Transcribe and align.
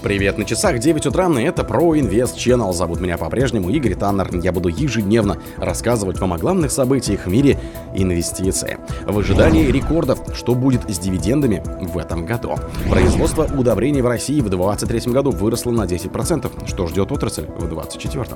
Привет, 0.00 0.38
на 0.38 0.44
часах 0.44 0.78
9 0.78 1.06
утра, 1.06 1.28
и 1.40 1.42
это 1.42 1.62
Pro 1.62 1.98
Invest 1.98 2.36
Channel. 2.36 2.72
Зовут 2.72 3.00
меня 3.00 3.18
по-прежнему 3.18 3.68
Игорь 3.68 3.96
Таннер. 3.96 4.30
Я 4.36 4.52
буду 4.52 4.68
ежедневно 4.68 5.38
рассказывать 5.56 6.20
вам 6.20 6.34
о 6.34 6.38
главных 6.38 6.70
событиях 6.70 7.26
в 7.26 7.28
мире 7.28 7.58
инвестиций. 7.94 8.76
В 9.06 9.18
ожидании 9.18 9.66
рекордов, 9.66 10.20
что 10.36 10.54
будет 10.54 10.88
с 10.88 11.00
дивидендами 11.00 11.64
в 11.80 11.98
этом 11.98 12.26
году. 12.26 12.54
Производство 12.88 13.42
удобрений 13.44 14.00
в 14.00 14.06
России 14.06 14.40
в 14.40 14.48
2023 14.48 15.12
году 15.12 15.32
выросло 15.32 15.72
на 15.72 15.82
10%, 15.82 16.68
что 16.68 16.86
ждет 16.86 17.10
отрасль 17.10 17.46
в 17.46 17.68
2024. 17.68 18.26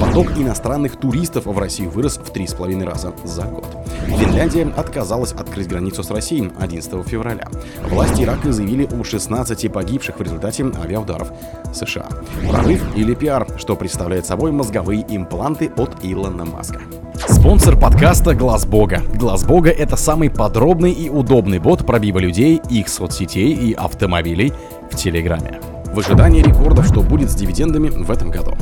Поток 0.00 0.38
иностранных 0.38 0.96
туристов 0.96 1.44
в 1.44 1.58
Россию 1.58 1.90
вырос 1.90 2.16
в 2.16 2.32
3,5 2.32 2.82
раза 2.82 3.12
за 3.24 3.42
год. 3.42 3.66
Финляндия 4.06 4.72
отказалась 4.74 5.32
открыть 5.32 5.68
границу 5.68 6.02
с 6.02 6.10
Россией 6.10 6.50
11 6.58 7.06
февраля. 7.06 7.46
Власти 7.90 8.22
Ирака 8.22 8.52
заявили 8.52 8.88
о 8.90 9.04
16 9.04 9.70
погибших 9.70 10.18
в 10.18 10.22
результате 10.22 10.64
авиаударов 11.20 11.32
США. 11.72 12.08
Прорыв 12.48 12.84
или 12.96 13.14
пиар, 13.14 13.46
что 13.56 13.76
представляет 13.76 14.26
собой 14.26 14.52
мозговые 14.52 15.04
импланты 15.08 15.70
от 15.76 15.96
Илона 16.02 16.44
Маска. 16.44 16.80
Спонсор 17.28 17.78
подкаста 17.78 18.34
Глаз 18.34 18.66
Бога. 18.66 19.02
Глаз 19.14 19.44
Бога 19.44 19.70
это 19.70 19.96
самый 19.96 20.30
подробный 20.30 20.92
и 20.92 21.08
удобный 21.08 21.58
бот 21.58 21.86
пробива 21.86 22.18
людей, 22.18 22.60
их 22.70 22.88
соцсетей 22.88 23.52
и 23.52 23.72
автомобилей 23.72 24.52
в 24.90 24.96
Телеграме. 24.96 25.60
В 25.92 25.98
ожидании 25.98 26.42
рекордов, 26.42 26.86
что 26.86 27.02
будет 27.02 27.30
с 27.30 27.34
дивидендами 27.34 27.88
в 27.88 28.10
этом 28.10 28.30
году. 28.30 28.54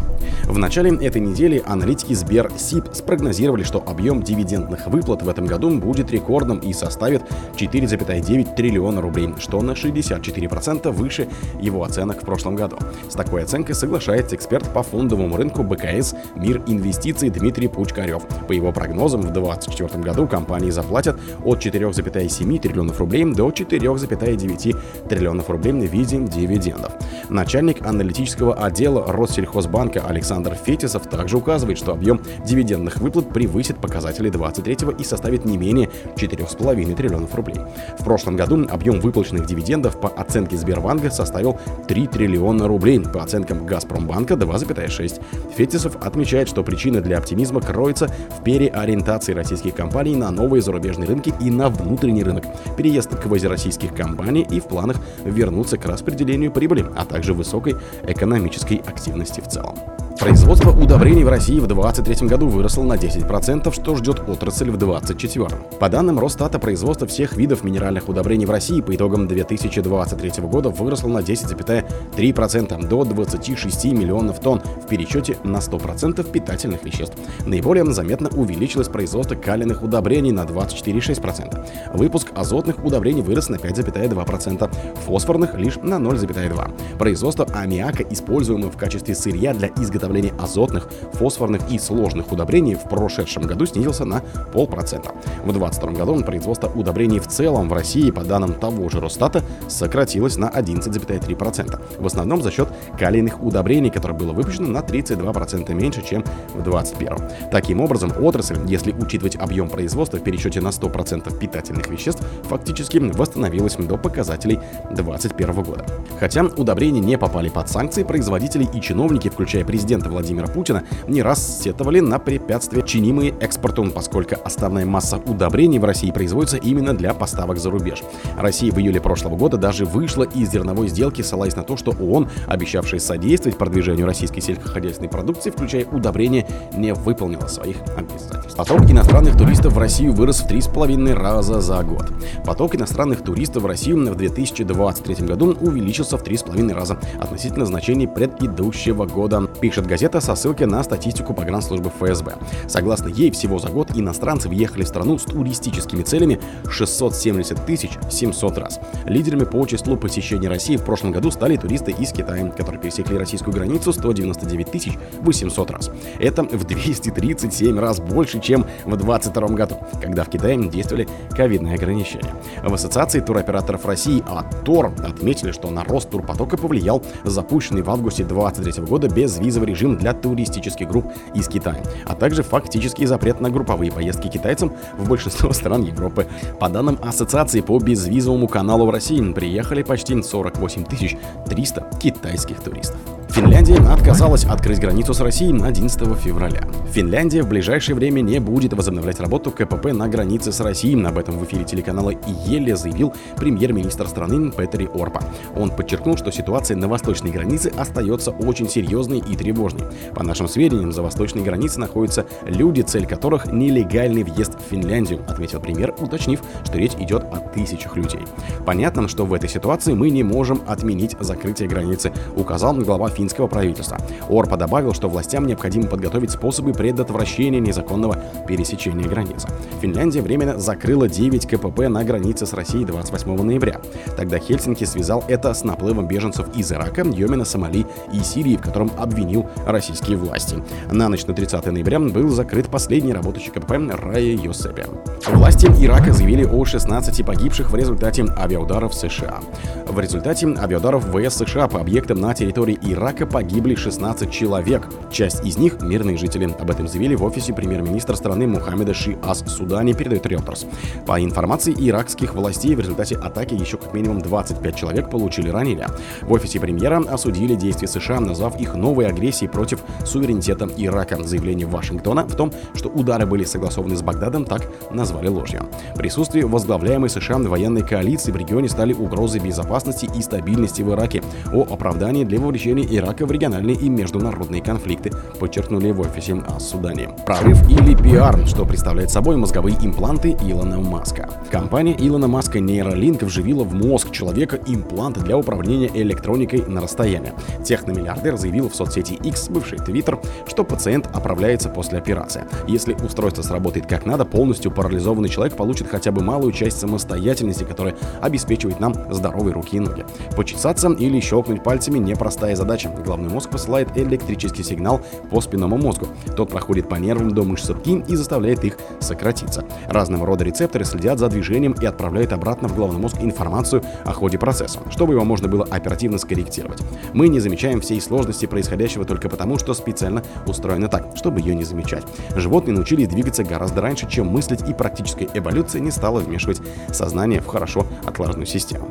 В 0.44 0.58
начале 0.58 0.94
этой 0.96 1.20
недели 1.20 1.62
аналитики 1.66 2.14
Сбер 2.14 2.50
СИП 2.56 2.86
спрогнозировали, 2.92 3.62
что 3.62 3.82
объем 3.86 4.22
дивидендных 4.22 4.86
выплат 4.86 5.22
в 5.22 5.28
этом 5.28 5.46
году 5.46 5.70
будет 5.78 6.10
рекордным 6.10 6.58
и 6.58 6.72
составит 6.72 7.22
4,9 7.56 8.54
триллиона 8.54 9.00
рублей, 9.00 9.34
что 9.38 9.60
на 9.60 9.72
64% 9.72 10.90
выше 10.90 11.28
его 11.60 11.84
оценок 11.84 12.22
в 12.22 12.24
прошлом 12.24 12.56
году. 12.56 12.76
С 13.08 13.14
такой 13.14 13.42
оценкой 13.44 13.74
соглашается 13.74 14.36
эксперт 14.36 14.72
по 14.72 14.82
фондовому 14.82 15.36
рынку 15.36 15.62
БКС 15.62 16.14
«Мир 16.34 16.62
инвестиций» 16.66 17.30
Дмитрий 17.30 17.68
Пучкарев. 17.68 18.22
По 18.46 18.52
его 18.52 18.72
прогнозам, 18.72 19.20
в 19.20 19.32
2024 19.32 20.02
году 20.02 20.26
компании 20.26 20.70
заплатят 20.70 21.18
от 21.44 21.58
4,7 21.64 22.58
триллионов 22.58 22.98
рублей 23.00 23.24
до 23.24 23.48
4,9 23.50 25.08
триллионов 25.08 25.50
рублей 25.50 25.72
в 25.72 25.92
виде 25.92 26.18
дивидендов. 26.18 26.92
Начальник 27.30 27.84
аналитического 27.86 28.54
отдела 28.54 29.12
Россельхозбанка 29.12 30.00
Александр 30.00 30.54
Фетисов 30.54 31.06
также 31.08 31.36
указывает, 31.36 31.78
что 31.78 31.92
объем 31.92 32.20
дивидендных 32.44 32.96
выплат 32.98 33.28
превысит 33.32 33.78
показатели 33.78 34.30
23 34.30 34.78
и 34.98 35.04
составит 35.04 35.44
не 35.44 35.56
менее 35.56 35.90
4,5 36.16 36.94
триллионов 36.94 37.34
рублей. 37.34 37.58
В 37.98 38.04
прошлом 38.04 38.36
году 38.36 38.66
объем 38.68 39.00
выплаченных 39.00 39.46
дивидендов 39.46 40.00
по 40.00 40.08
оценке 40.08 40.56
Сбербанка 40.56 41.10
составил 41.10 41.58
3 41.86 42.06
триллиона 42.06 42.66
рублей, 42.66 43.00
по 43.00 43.22
оценкам 43.22 43.66
Газпромбанка 43.66 44.34
2,6. 44.34 45.22
Фетисов 45.54 45.96
отмечает, 46.00 46.48
что 46.48 46.62
причина 46.62 47.00
для 47.00 47.18
оптимизма 47.18 47.60
кроется 47.60 48.08
в 48.38 48.42
переориентации 48.42 49.34
российских 49.34 49.74
компаний 49.74 50.16
на 50.16 50.30
новые 50.30 50.62
зарубежные 50.62 51.08
рынки 51.08 51.34
и 51.40 51.50
на 51.50 51.68
внутренний 51.68 52.22
рынок, 52.22 52.44
переезд 52.76 53.14
квазироссийских 53.16 53.94
компаний 53.94 54.46
и 54.50 54.60
в 54.60 54.64
планах 54.64 54.96
вернуться 55.24 55.76
к 55.76 55.84
распределению 55.86 56.50
прибыли, 56.50 56.86
а 56.96 57.04
также 57.04 57.17
высокой 57.34 57.76
экономической 58.04 58.76
активности 58.76 59.40
в 59.40 59.48
целом. 59.48 59.78
Производство 60.18 60.72
удобрений 60.72 61.22
в 61.22 61.28
России 61.28 61.60
в 61.60 61.68
2023 61.68 62.26
году 62.26 62.48
выросло 62.48 62.82
на 62.82 62.94
10%, 62.94 63.72
что 63.72 63.94
ждет 63.94 64.28
отрасль 64.28 64.68
в 64.68 64.76
2024. 64.76 65.48
По 65.78 65.88
данным 65.88 66.18
Росстата, 66.18 66.58
производство 66.58 67.06
всех 67.06 67.36
видов 67.36 67.62
минеральных 67.62 68.08
удобрений 68.08 68.44
в 68.44 68.50
России 68.50 68.80
по 68.80 68.96
итогам 68.96 69.28
2023 69.28 70.42
года 70.42 70.70
выросло 70.70 71.06
на 71.08 71.18
10,3% 71.18 72.88
до 72.88 73.04
26 73.04 73.84
миллионов 73.84 74.40
тонн 74.40 74.60
в 74.60 74.88
пересчете 74.88 75.36
на 75.44 75.58
100% 75.58 76.28
питательных 76.32 76.82
веществ. 76.82 77.16
Наиболее 77.46 77.84
заметно 77.92 78.28
увеличилось 78.28 78.88
производство 78.88 79.36
калийных 79.36 79.84
удобрений 79.84 80.32
на 80.32 80.42
24,6%. 80.42 81.96
Выпуск 81.96 82.32
азотных 82.34 82.84
удобрений 82.84 83.22
вырос 83.22 83.50
на 83.50 83.54
5,2%, 83.54 84.70
фосфорных 85.06 85.54
лишь 85.54 85.76
на 85.76 85.94
0,2%. 85.94 86.98
Производство 86.98 87.46
аммиака, 87.54 88.02
используемого 88.02 88.72
в 88.72 88.76
качестве 88.76 89.14
сырья 89.14 89.54
для 89.54 89.68
изготовления 89.68 90.07
изготовления 90.08 90.32
азотных, 90.38 90.88
фосфорных 91.12 91.70
и 91.70 91.78
сложных 91.78 92.32
удобрений 92.32 92.74
в 92.74 92.88
прошедшем 92.88 93.44
году 93.44 93.66
снизился 93.66 94.04
на 94.04 94.22
полпроцента. 94.52 95.10
В 95.44 95.52
2022 95.52 95.92
году 95.92 96.24
производство 96.24 96.68
удобрений 96.68 97.18
в 97.18 97.26
целом 97.26 97.68
в 97.68 97.72
России, 97.72 98.10
по 98.10 98.24
данным 98.24 98.54
того 98.54 98.88
же 98.88 99.00
Росстата, 99.00 99.42
сократилось 99.68 100.36
на 100.36 100.48
11,3%. 100.48 101.80
В 101.98 102.06
основном 102.06 102.42
за 102.42 102.50
счет 102.50 102.68
калийных 102.98 103.42
удобрений, 103.42 103.90
которое 103.90 104.14
было 104.14 104.32
выпущено 104.32 104.68
на 104.68 104.78
32% 104.78 105.72
меньше, 105.74 106.02
чем 106.02 106.24
в 106.54 106.62
2021. 106.62 107.50
Таким 107.50 107.80
образом, 107.80 108.12
отрасль, 108.20 108.58
если 108.66 108.92
учитывать 108.92 109.36
объем 109.36 109.68
производства 109.68 110.18
в 110.18 110.22
пересчете 110.22 110.60
на 110.60 110.68
100% 110.68 111.38
питательных 111.38 111.88
веществ, 111.88 112.22
фактически 112.44 112.98
восстановилась 112.98 113.76
до 113.76 113.96
показателей 113.96 114.58
2021 114.90 115.62
года. 115.62 115.86
Хотя 116.18 116.44
удобрения 116.44 117.00
не 117.00 117.18
попали 117.18 117.48
под 117.48 117.68
санкции, 117.68 118.02
производители 118.02 118.66
и 118.74 118.80
чиновники, 118.80 119.28
включая 119.28 119.64
президента 119.64 119.97
президента 119.98 120.10
Владимира 120.10 120.46
Путина 120.46 120.84
не 121.06 121.22
раз 121.22 121.62
сетовали 121.62 122.00
на 122.00 122.18
препятствия, 122.18 122.82
чинимые 122.82 123.34
экспортом, 123.40 123.90
поскольку 123.90 124.36
основная 124.44 124.86
масса 124.86 125.18
удобрений 125.18 125.78
в 125.78 125.84
России 125.84 126.10
производится 126.10 126.56
именно 126.56 126.94
для 126.94 127.14
поставок 127.14 127.58
за 127.58 127.70
рубеж. 127.70 128.02
Россия 128.36 128.72
в 128.72 128.78
июле 128.78 129.00
прошлого 129.00 129.36
года 129.36 129.56
даже 129.56 129.84
вышла 129.84 130.24
из 130.24 130.50
зерновой 130.50 130.88
сделки, 130.88 131.22
ссылаясь 131.22 131.56
на 131.56 131.62
то, 131.62 131.76
что 131.76 131.92
ООН, 131.92 132.28
обещавшая 132.46 133.00
содействовать 133.00 133.58
продвижению 133.58 134.06
российской 134.06 134.40
сельскохозяйственной 134.40 135.08
продукции, 135.08 135.50
включая 135.50 135.84
удобрения, 135.86 136.46
не 136.76 136.94
выполнила 136.94 137.46
своих 137.46 137.76
обязательств. 137.96 138.56
Поток 138.56 138.90
иностранных 138.90 139.36
туристов 139.36 139.74
в 139.74 139.78
Россию 139.78 140.12
вырос 140.12 140.40
в 140.40 140.50
3,5 140.50 141.12
раза 141.14 141.60
за 141.60 141.82
год. 141.82 142.10
Поток 142.44 142.74
иностранных 142.76 143.22
туристов 143.22 143.62
в 143.64 143.66
Россию 143.66 144.12
в 144.12 144.16
2023 144.16 145.26
году 145.26 145.56
увеличился 145.60 146.16
в 146.16 146.22
3,5 146.22 146.72
раза 146.72 146.98
относительно 147.20 147.66
значений 147.66 148.06
предыдущего 148.06 149.06
года, 149.06 149.48
пишет 149.60 149.86
газета 149.88 150.20
со 150.20 150.36
ссылкой 150.36 150.66
на 150.66 150.84
статистику 150.84 151.34
погранслужбы 151.34 151.90
ФСБ. 151.90 152.36
Согласно 152.68 153.08
ей, 153.08 153.30
всего 153.32 153.58
за 153.58 153.70
год 153.70 153.90
иностранцы 153.94 154.48
въехали 154.48 154.84
в 154.84 154.88
страну 154.88 155.18
с 155.18 155.22
туристическими 155.22 156.02
целями 156.02 156.38
670 156.70 157.66
тысяч 157.66 157.90
700 158.10 158.58
раз. 158.58 158.78
Лидерами 159.06 159.44
по 159.44 159.66
числу 159.66 159.96
посещений 159.96 160.46
России 160.46 160.76
в 160.76 160.84
прошлом 160.84 161.10
году 161.10 161.30
стали 161.30 161.56
туристы 161.56 161.90
из 161.90 162.12
Китая, 162.12 162.50
которые 162.50 162.80
пересекли 162.80 163.16
российскую 163.18 163.54
границу 163.54 163.92
199 163.92 164.70
тысяч 164.70 164.92
800 165.20 165.70
раз. 165.70 165.90
Это 166.20 166.42
в 166.42 166.64
237 166.64 167.78
раз 167.78 167.98
больше, 167.98 168.40
чем 168.40 168.66
в 168.84 168.96
2022 168.96 169.48
году, 169.48 169.78
когда 170.00 170.24
в 170.24 170.28
Китае 170.28 170.58
действовали 170.68 171.08
ковидные 171.30 171.74
ограничения. 171.74 172.34
В 172.62 172.74
Ассоциации 172.74 173.20
туроператоров 173.20 173.86
России 173.86 174.22
АТОР 174.26 174.92
отметили, 175.02 175.52
что 175.52 175.70
на 175.70 175.82
рост 175.82 176.10
турпотока 176.10 176.58
повлиял 176.58 177.02
запущенный 177.24 177.82
в 177.82 177.90
августе 177.90 178.24
2023 178.24 178.84
года 178.84 179.08
безвизовый 179.08 179.70
режим 179.70 179.77
режим 179.78 179.96
для 179.96 180.12
туристических 180.12 180.88
групп 180.88 181.06
из 181.34 181.48
Китая, 181.48 181.82
а 182.04 182.14
также 182.14 182.42
фактический 182.42 183.06
запрет 183.06 183.40
на 183.40 183.50
групповые 183.50 183.92
поездки 183.92 184.28
китайцам 184.28 184.72
в 184.98 185.08
большинство 185.08 185.52
стран 185.52 185.82
Европы. 185.82 186.26
По 186.58 186.68
данным 186.68 186.98
Ассоциации 187.02 187.60
по 187.60 187.78
безвизовому 187.78 188.48
каналу 188.48 188.86
в 188.86 188.90
России 188.90 189.18
приехали 189.32 189.82
почти 189.82 190.20
48 190.20 190.84
300 190.84 191.90
китайских 192.00 192.60
туристов. 192.60 192.98
Финляндия 193.38 193.76
отказалась 193.76 194.44
открыть 194.44 194.80
границу 194.80 195.14
с 195.14 195.20
Россией 195.20 195.52
на 195.52 195.68
11 195.68 196.18
февраля. 196.18 196.60
Финляндия 196.90 197.42
в 197.44 197.48
ближайшее 197.48 197.94
время 197.94 198.20
не 198.20 198.40
будет 198.40 198.72
возобновлять 198.72 199.20
работу 199.20 199.52
КПП 199.52 199.92
на 199.92 200.08
границе 200.08 200.50
с 200.50 200.58
Россией. 200.58 201.00
Об 201.04 201.18
этом 201.18 201.38
в 201.38 201.44
эфире 201.44 201.62
телеканала 201.62 202.12
Еле 202.46 202.74
заявил 202.74 203.14
премьер-министр 203.36 204.08
страны 204.08 204.50
Петри 204.50 204.88
Орпа. 204.92 205.22
Он 205.54 205.70
подчеркнул, 205.70 206.16
что 206.16 206.32
ситуация 206.32 206.76
на 206.76 206.88
восточной 206.88 207.30
границе 207.30 207.72
остается 207.76 208.32
очень 208.32 208.68
серьезной 208.68 209.18
и 209.18 209.36
тревожной. 209.36 209.84
По 210.16 210.24
нашим 210.24 210.48
сведениям, 210.48 210.90
за 210.90 211.02
восточной 211.02 211.42
границей 211.42 211.78
находятся 211.78 212.26
люди, 212.44 212.80
цель 212.80 213.06
которых 213.06 213.46
нелегальный 213.46 214.24
въезд 214.24 214.58
в 214.58 214.68
Финляндию, 214.68 215.20
отметил 215.28 215.60
премьер, 215.60 215.94
уточнив, 216.00 216.40
что 216.64 216.76
речь 216.76 216.94
идет 216.98 217.22
о 217.22 217.38
тысячах 217.38 217.94
людей. 217.94 218.22
Понятно, 218.66 219.06
что 219.06 219.24
в 219.24 219.32
этой 219.32 219.48
ситуации 219.48 219.94
мы 219.94 220.10
не 220.10 220.24
можем 220.24 220.60
отменить 220.66 221.14
закрытие 221.20 221.68
границы, 221.68 222.12
указал 222.34 222.74
глава 222.74 223.08
финского 223.08 223.27
финского 223.28 223.46
правительства. 223.46 223.98
Орпа 224.30 224.56
добавил, 224.56 224.94
что 224.94 225.08
властям 225.08 225.46
необходимо 225.46 225.86
подготовить 225.86 226.30
способы 226.30 226.72
предотвращения 226.72 227.60
незаконного 227.60 228.18
пересечения 228.46 229.06
границы. 229.06 229.48
Финляндия 229.82 230.22
временно 230.22 230.58
закрыла 230.58 231.08
9 231.08 231.46
КПП 231.46 231.88
на 231.88 232.04
границе 232.04 232.46
с 232.46 232.54
Россией 232.54 232.86
28 232.86 233.42
ноября. 233.42 233.82
Тогда 234.16 234.38
Хельсинки 234.38 234.84
связал 234.84 235.24
это 235.28 235.52
с 235.52 235.62
наплывом 235.62 236.08
беженцев 236.08 236.46
из 236.56 236.72
Ирака, 236.72 237.02
Йемена, 237.02 237.44
Сомали 237.44 237.84
и 238.12 238.20
Сирии, 238.20 238.56
в 238.56 238.62
котором 238.62 238.90
обвинил 238.96 239.46
российские 239.66 240.16
власти. 240.16 240.56
На 240.90 241.10
ночь 241.10 241.26
на 241.26 241.34
30 241.34 241.66
ноября 241.66 241.98
был 242.00 242.30
закрыт 242.30 242.68
последний 242.68 243.12
работающий 243.12 243.50
КПП 243.50 243.72
Рая 243.72 244.36
Йосепе. 244.36 244.86
Власти 245.26 245.66
Ирака 245.66 246.12
заявили 246.14 246.44
о 246.44 246.64
16 246.64 247.26
погибших 247.26 247.70
в 247.70 247.76
результате 247.76 248.24
авиаударов 248.24 248.94
США. 248.94 249.40
В 249.86 250.00
результате 250.00 250.46
авиаударов 250.46 251.04
ВС 251.04 251.36
США 251.36 251.68
по 251.68 251.80
объектам 251.80 252.20
на 252.20 252.32
территории 252.38 252.78
Ирака 252.82 253.07
погибли 253.26 253.74
16 253.74 254.30
человек. 254.30 254.88
Часть 255.10 255.44
из 255.44 255.56
них— 255.56 255.80
мирные 255.80 256.16
жители. 256.16 256.44
Об 256.58 256.70
этом 256.70 256.88
заявили 256.88 257.14
в 257.14 257.24
офисе 257.24 257.52
премьер-министра 257.52 258.14
страны 258.16 258.46
Мухаммеда 258.46 258.92
Ши 258.92 259.16
Ас 259.22 259.44
Судани, 259.46 259.92
передает 259.92 260.26
Reuters. 260.26 260.66
По 261.06 261.22
информации 261.22 261.74
иракских 261.76 262.34
властей, 262.34 262.74
в 262.74 262.80
результате 262.80 263.16
атаки 263.16 263.54
еще 263.54 263.76
как 263.76 263.94
минимум 263.94 264.20
25 264.20 264.76
человек 264.76 265.10
получили 265.10 265.48
ранения. 265.48 265.88
В 266.22 266.32
офисе 266.32 266.60
премьера 266.60 266.98
осудили 267.08 267.54
действия 267.54 267.88
США, 267.88 268.20
назвав 268.20 268.60
их 268.60 268.74
новой 268.74 269.06
агрессией 269.06 269.50
против 269.50 269.80
суверенитета 270.04 270.68
Ирака. 270.76 271.22
Заявление 271.22 271.66
Вашингтона 271.66 272.24
в 272.24 272.34
том, 272.34 272.52
что 272.74 272.88
удары 272.88 273.26
были 273.26 273.44
согласованы 273.44 273.96
с 273.96 274.02
Багдадом, 274.02 274.44
так 274.44 274.62
назвали 274.90 275.28
ложью. 275.28 275.66
Присутствие 275.96 276.46
возглавляемой 276.46 277.08
США 277.08 277.38
военной 277.38 277.82
коалиции 277.82 278.32
в 278.32 278.36
регионе 278.36 278.68
стали 278.68 278.92
угрозой 278.92 279.40
безопасности 279.40 280.08
и 280.14 280.22
стабильности 280.22 280.82
в 280.82 280.92
Ираке. 280.92 281.22
О 281.52 281.62
оправдании 281.62 282.24
для 282.24 282.40
вовлечения 282.40 282.97
Ирака 282.98 283.26
в 283.26 283.32
региональные 283.32 283.76
и 283.76 283.88
международные 283.88 284.62
конфликты, 284.62 285.12
подчеркнули 285.38 285.90
в 285.90 286.00
офисе 286.00 286.42
Ас-Судане. 286.46 287.10
Прорыв 287.24 287.68
или 287.70 287.94
пиар, 287.94 288.46
что 288.46 288.64
представляет 288.64 289.10
собой 289.10 289.36
мозговые 289.36 289.76
импланты 289.80 290.36
Илона 290.42 290.78
Маска. 290.80 291.28
Компания 291.50 291.96
Илона 291.98 292.28
Маска 292.28 292.58
Neuralink 292.58 293.24
вживила 293.24 293.64
в 293.64 293.74
мозг 293.74 294.10
человека 294.10 294.58
имплант 294.66 295.18
для 295.18 295.36
управления 295.36 295.90
электроникой 295.94 296.64
на 296.66 296.80
расстоянии. 296.80 297.32
Техномиллиардер 297.64 298.36
заявил 298.36 298.68
в 298.68 298.74
соцсети 298.74 299.14
X, 299.14 299.48
бывший 299.48 299.78
Twitter, 299.78 300.18
что 300.46 300.64
пациент 300.64 301.08
оправляется 301.14 301.68
после 301.68 301.98
операции. 301.98 302.44
Если 302.66 302.94
устройство 302.94 303.42
сработает 303.42 303.86
как 303.86 304.06
надо, 304.06 304.24
полностью 304.24 304.70
парализованный 304.70 305.28
человек 305.28 305.56
получит 305.56 305.88
хотя 305.88 306.10
бы 306.10 306.22
малую 306.22 306.52
часть 306.52 306.78
самостоятельности, 306.78 307.64
которая 307.64 307.96
обеспечивает 308.20 308.80
нам 308.80 308.94
здоровые 309.12 309.54
руки 309.54 309.76
и 309.76 309.80
ноги. 309.80 310.04
Почесаться 310.36 310.88
или 310.88 311.20
щелкнуть 311.20 311.62
пальцами– 311.62 311.98
непростая 312.00 312.56
задача. 312.56 312.87
Главный 313.04 313.28
мозг 313.28 313.50
посылает 313.50 313.96
электрический 313.96 314.62
сигнал 314.62 315.00
по 315.30 315.40
спинному 315.40 315.76
мозгу. 315.76 316.08
Тот 316.36 316.50
проходит 316.50 316.88
по 316.88 316.96
нервам 316.96 317.30
до 317.30 317.42
мышц 317.42 317.68
руки 317.70 318.04
и 318.06 318.16
заставляет 318.16 318.64
их 318.64 318.78
сократиться. 319.00 319.64
Разного 319.88 320.26
рода 320.26 320.44
рецепторы 320.44 320.84
следят 320.84 321.18
за 321.18 321.28
движением 321.28 321.72
и 321.72 321.86
отправляют 321.86 322.32
обратно 322.32 322.68
в 322.68 322.76
головной 322.76 323.00
мозг 323.00 323.16
информацию 323.20 323.82
о 324.04 324.12
ходе 324.12 324.38
процесса, 324.38 324.80
чтобы 324.90 325.14
его 325.14 325.24
можно 325.24 325.48
было 325.48 325.64
оперативно 325.64 326.18
скорректировать. 326.18 326.80
Мы 327.12 327.28
не 327.28 327.40
замечаем 327.40 327.80
всей 327.80 328.00
сложности 328.00 328.46
происходящего 328.46 329.04
только 329.04 329.28
потому, 329.28 329.58
что 329.58 329.74
специально 329.74 330.22
устроено 330.46 330.88
так, 330.88 331.16
чтобы 331.16 331.40
ее 331.40 331.54
не 331.54 331.64
замечать. 331.64 332.04
Животные 332.36 332.74
научились 332.74 333.08
двигаться 333.08 333.44
гораздо 333.44 333.80
раньше, 333.80 334.08
чем 334.08 334.28
мыслить, 334.28 334.68
и 334.68 334.74
практическая 334.74 335.28
эволюция 335.34 335.80
не 335.80 335.90
стала 335.90 336.20
вмешивать 336.20 336.60
сознание 336.92 337.40
в 337.40 337.46
хорошо 337.46 337.86
отлаженную 338.04 338.46
систему. 338.46 338.88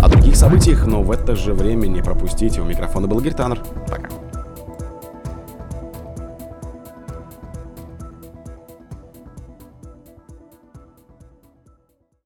О 0.00 0.08
других 0.08 0.36
событиях, 0.36 0.86
но 0.86 1.02
в 1.02 1.10
это 1.10 1.36
же 1.36 1.54
время 1.54 1.86
не 1.86 2.02
пропустите. 2.02 2.60
У 2.60 2.64
микрофона 2.64 3.06
был 3.06 3.20
Гертанер. 3.36 3.62
Пока. 3.86 4.25